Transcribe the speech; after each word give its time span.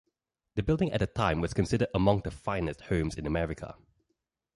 The 0.55 0.63
building 0.63 0.91
at 0.93 0.99
the 0.99 1.05
time 1.05 1.41
was 1.41 1.53
considered 1.53 1.89
among 1.93 2.21
the 2.21 2.31
finest 2.31 2.81
homes 2.81 3.13
in 3.13 3.27
America. 3.27 3.75